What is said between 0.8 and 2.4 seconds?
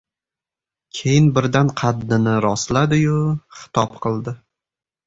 —Keyin birdan qaddini